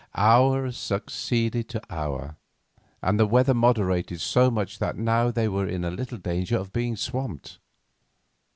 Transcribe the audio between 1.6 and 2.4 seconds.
to hour,